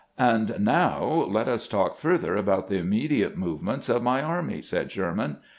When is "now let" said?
0.65-1.47